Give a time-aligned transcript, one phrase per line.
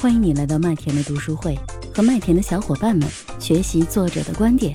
[0.00, 1.54] 欢迎你来到麦田的读书会，
[1.94, 3.06] 和麦田的小伙伴们
[3.38, 4.74] 学习作者的观点，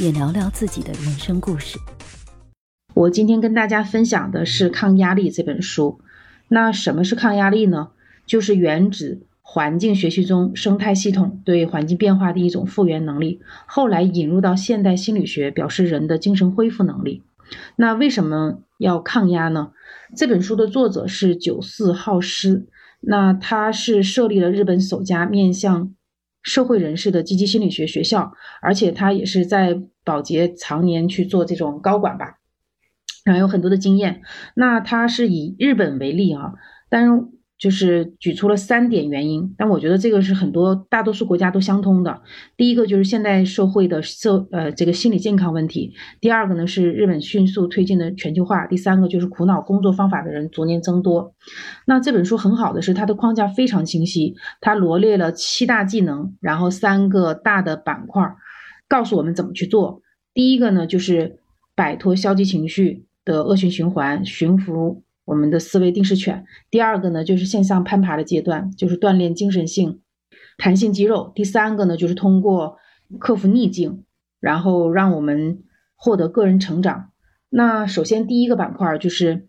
[0.00, 1.78] 也聊聊自己的人生故事。
[2.92, 6.00] 我今天跟大家分享的是《抗压力》这本书。
[6.48, 7.90] 那什么是抗压力呢？
[8.26, 17.22] 就是原指环境学习中生态系统对环境变化的一种复原能力，后来引入到现代心理学，表示人的精神恢复能力。
[17.76, 19.72] 那为什么要抗压呢？
[20.16, 22.66] 这本书的作者是九四浩师，
[23.00, 25.94] 那他是设立了日本首家面向
[26.42, 32.38] 社会人士的积极心理学学校，而且他也是在保洁常年去做这种高管吧，
[33.24, 34.22] 然后有很多的经验。
[34.54, 36.54] 那他是以日本为例啊，
[36.88, 37.24] 但是。
[37.56, 42.20] 就是举出了三点原因，但我觉得这个是很多大多数国家都相通的。
[42.56, 51.32] 第一个就是现代社会的社呃这个心理健康问题，第二个呢是日本迅速推进的全球化，第三个就是苦恼工作方法的人逐年增多。
[51.86, 58.34] 那这本书很好的是它的框架非常清晰，它罗列了七大技能，然后三个大的板块，
[58.88, 60.02] 告诉我们怎么去做。
[60.34, 61.38] 第一个呢就是
[61.76, 65.03] 摆脱消极情绪的恶性循环，驯服。
[65.24, 66.44] 我们的思维定势犬。
[66.70, 70.00] 第二个呢，就是向上攀爬的阶段，就是锻炼精神性
[70.58, 71.32] 弹性肌肉。
[71.34, 72.76] 第三个呢，就是通过
[73.18, 74.04] 克服逆境，
[74.40, 75.62] 然后让我们
[75.96, 77.10] 获得个人成长。
[77.48, 79.46] 那首先第一个板块就是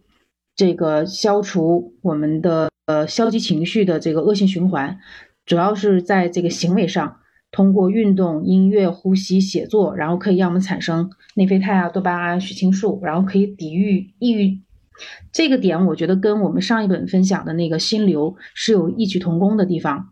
[0.55, 4.99] 这个消除我们的呃消极情绪的这个恶性循环，
[5.45, 7.17] 主要是在这个行为上，
[7.51, 14.61] 通过运动、音乐、呼吸、写作，然后可以让我们产生内啡肽啊、多巴胺、血清素，然后可以抵御抑郁。
[15.31, 20.09] 这个点我觉得跟我们上一本分享的那个心流是有异曲同工的地方，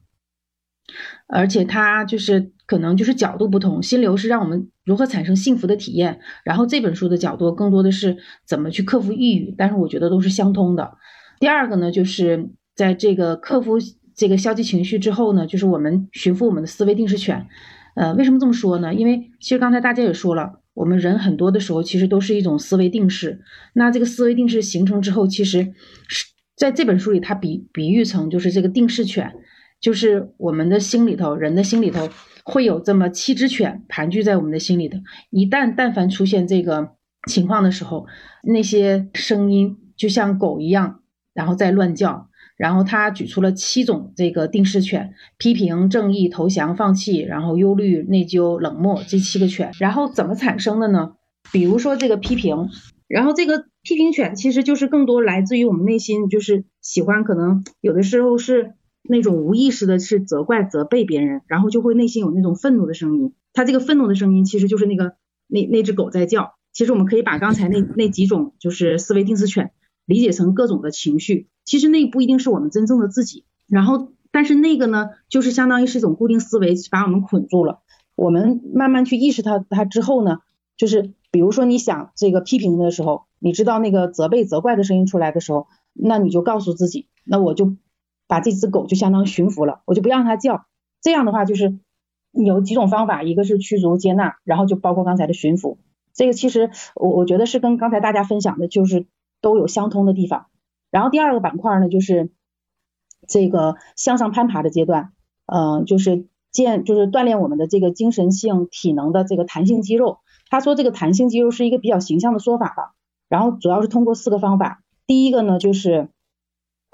[1.28, 10.98] 而且它就是可能就是角度不同，心流是让我们如何产生幸福的体验，然后这本书的角度更多的是怎么去克服抑郁，但是我觉得都是相通的。
[11.40, 13.78] 第二个呢，就是在这个克服
[14.16, 17.48] 这个消极情绪之后呢，就是我们寻复我们的思维定势权。
[17.96, 18.94] 呃，为什么这么说呢？
[18.94, 20.63] 因为其实刚才大家也说了。
[20.74, 23.42] 我们人很多的时候，其实都是一种思维定式。
[23.74, 25.74] 那这个思维定式形成之后，其实
[26.08, 26.26] 是
[26.56, 29.34] 在这本书里，它比比喻成就是这个定式犬，
[29.80, 32.10] 就是我们的心里头，人的心里头
[32.44, 34.98] 会有这么七只犬盘踞在我们的心里头。
[35.30, 36.96] 一旦但凡出现这个
[37.28, 38.08] 情况的时候，
[38.44, 41.02] 那些声音就像狗一样，
[41.34, 42.30] 然后在乱叫。
[42.64, 49.74] 然后他举出了七种这个定势犬：批评、正义、投降、放弃，然后忧虑、内疚、冷漠这七个犬。
[49.80, 51.16] 然后怎么产生的呢？
[51.52, 52.70] 比如说这个批评，
[53.10, 58.76] 然后这个批评犬其实就是更多来自于我们内心，就是喜欢可能有的时候是
[59.10, 63.34] 那种无意识的，是责怪、责备别人，然后就会内心有那种愤怒的声音。
[63.52, 65.16] 他这个愤怒的声音其实就是那个
[65.48, 66.54] 那那只狗在叫。
[66.72, 69.72] 其实我们可以把刚才那那几种就是思维定势犬。
[70.06, 73.46] 理解成各种的情绪，其实那不一定是我们真正的自己。
[73.68, 77.80] 然后，但是那个呢，就是相当于是一种固定思维，把我们捆住了。
[78.16, 80.40] 我们慢慢去意识它，它之后呢，
[80.78, 87.76] 就是比如说你想这个批评的时候，你知道那个责备、责怪的声音出来的时候，那你就告诉自己，那我就
[88.28, 90.66] 把这只狗就相当于驯服了，我就不让它叫。
[91.02, 91.80] 这样的话，就是
[92.32, 95.80] 有几种方法，一个是驱逐、接纳，然后就包括刚才的驯服。
[96.14, 99.06] 这个其实我我觉得是跟刚才大家分享的，就是。
[99.44, 100.48] 都有相通的地方，
[100.90, 102.32] 然后第二个板块呢，就是
[103.28, 105.12] 这个向上攀爬的阶段，
[105.46, 110.20] 嗯，就是建，就是锻炼我们的这个精神性体能的这个弹性肌肉。
[110.50, 112.94] 他说这个弹性肌肉是一个比较形象的说法吧，
[113.28, 116.08] 然后主要是通过四个方法，第一个呢就是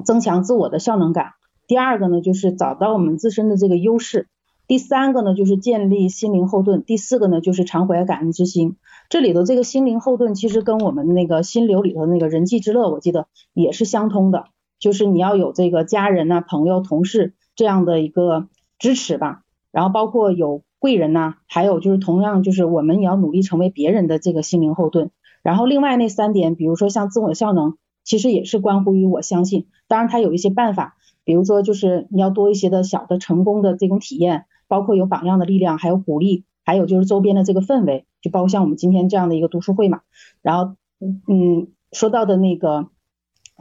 [0.04, 1.34] 增强自我的效能感，
[1.68, 4.28] 第二个呢就是找到我们自身的这个优势。
[4.66, 8.78] 第三个呢，就是建立心灵后盾；第四个呢，就是常怀感恩之心。
[9.10, 14.46] 这里头这个心灵后盾，其实跟我们那个心流里头那个人际之乐，我记得也是相通的。
[14.80, 18.48] 就是你要有这个家人呐、朋友、同事这样的一个
[18.78, 25.10] 支持吧，然后包括有贵人呐，还有就是同样就是我们也要努力成为别人的这个心灵后盾。
[25.42, 29.66] 然后另外那三点，比如说像自我效能，其实也是关乎于我相信。
[29.88, 34.46] 当然它有一些办法，比如说就是你要多一些的小的成功的这种体验。
[34.70, 40.02] 包括有榜样的力量，还有鼓励，还有就是周边的这个氛围，就包括像我们今天这样的一个读书会嘛。
[40.42, 42.88] 然后，嗯，说到的那个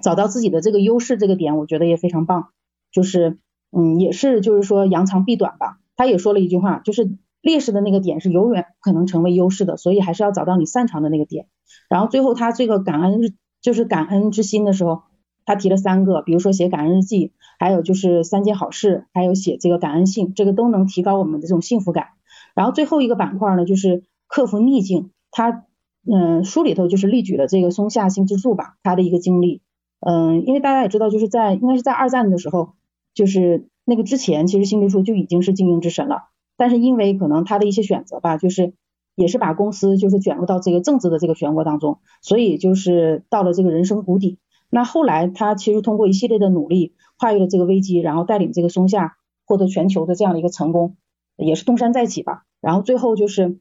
[0.02, 2.48] 找到自己的这个优势这个点，我觉得也非常棒。
[2.90, 3.38] 就是，
[3.70, 5.78] 嗯，也是就是说扬长避短吧。
[5.96, 11.46] 他也说了一句话，就是劣势的那个点是永远不可能成为优势的，所以还是要找到你擅长的那个点。
[11.88, 15.02] 然后最后他这个感恩日就是感恩之心的时候。
[15.44, 22.08] 他提了三个，比如说写感恩日记，还有就是三件好事，还有写这个感恩信，这个都能提高我们的这种幸福感。
[22.54, 25.10] 然后最后一个板块呢，就是克服逆境。
[25.32, 25.64] 他
[26.10, 29.60] 嗯，书里头就是例举了这个松下幸之助吧，他的一个经历。
[30.00, 32.74] 嗯，因为大家也知道，就是在应该是在二战的时候，
[33.14, 38.74] 就是那个之前，其实幸之助就已经是经营之神了，但是因为可能他的一些选择吧，就是
[39.16, 44.38] 也是把公司就是卷入到这个政治的这个漩涡当中，所以就是到了这个人生谷底。
[44.70, 50.96] 那后来他其实通过一系列的努力，跨越了这个危机，然后带领这个松下获得全球的这样的一个成功，
[51.36, 52.44] 也是东山再起吧。
[52.60, 53.58] 然后最后就是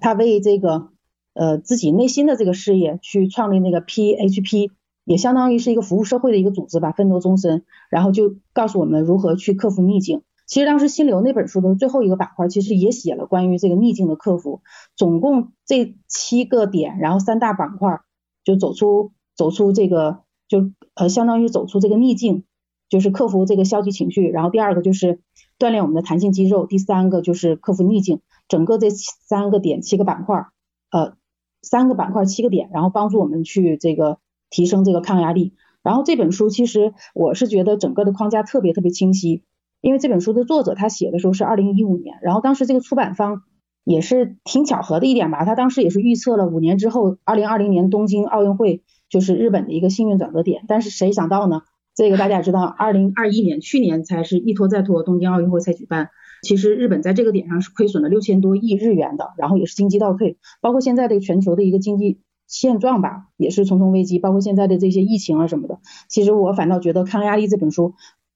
[0.00, 0.90] 他为这个
[1.34, 4.70] 呃自己内心的这个事业去创立那个 PHP。
[5.08, 10.22] 也相当于是一个服务社会的一个组织吧，奋斗终身，然后就告诉我们如何去克服逆境。
[10.48, 14.62] 其实当时心流那本书的最后一个板块，其实也写了关于这个逆境的克服，
[14.96, 18.00] 总共这七个点，然后三大板块，
[18.42, 22.42] 就走出走出这个，就呃相当于走出这个逆境，
[22.88, 25.20] 就是克服这个消极情绪，然后第二个就是
[25.56, 28.22] 锻炼我们的弹性肌肉，第三个就是克服逆境。
[28.48, 30.46] 整个这三个点七个板块，
[30.90, 31.16] 呃
[31.62, 34.18] 三个板块七个点，然后帮助我们去这个。
[34.48, 39.42] 提升这个抗压力，然后这本书其实我是觉得整个的框架特别特别清晰，
[39.80, 43.42] 因为这本书的作者他写的时候是二零一五年，然后当时这个出版方
[43.82, 51.62] 也是挺巧合的一点吧，他当时也是预测了五年之后二零二零年东京奥运会就是日本的一个幸运转折点，但是谁想到呢？
[51.96, 56.10] 这个大家也知道，二零二一年去年才是一拖再拖，东京奥运会才举办，
[56.46, 62.20] 其实日本在这个点上是亏损了六千多亿日元的，然后也是经济倒退，包括现在的全球的一个经济。
[62.48, 65.80] 现状吧，也是重重危机，包括现在的这些疫情啊什么的。
[66.08, 67.94] 其实我反倒觉得《抗压力》这本书，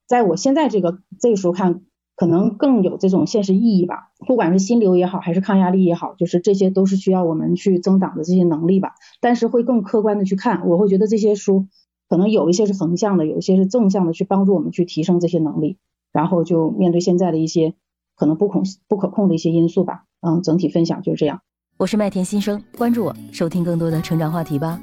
[0.08, 1.82] 在我现在这个这个时候看，
[2.16, 4.10] 可能更有这种现实意义吧。
[4.26, 8.94] 不管是心流也好，还是抗压力也好，就是这些都是需要我们去增长的这些能力吧。
[9.20, 11.68] 但是会更客观的去看，我会觉得这些书
[12.08, 15.78] 可能有一些是横向的，有一些是正向的，去帮助我们去提升这些能力，
[16.12, 17.74] 然后就面对现在的一些
[18.20, 20.04] 可能不控不可控的一些因素吧。
[20.20, 21.40] 嗯，整体分享就是这样。
[21.78, 24.78] 我是麦田新生，关注我，收听更多的成长话题吧。